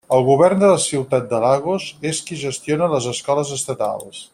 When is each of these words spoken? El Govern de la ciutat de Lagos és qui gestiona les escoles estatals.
El 0.17 0.23
Govern 0.27 0.63
de 0.63 0.69
la 0.71 0.79
ciutat 0.85 1.27
de 1.35 1.41
Lagos 1.43 1.87
és 2.13 2.25
qui 2.31 2.41
gestiona 2.47 2.91
les 2.95 3.11
escoles 3.17 3.57
estatals. 3.63 4.29